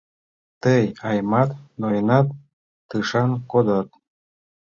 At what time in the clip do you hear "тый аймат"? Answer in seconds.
0.63-1.49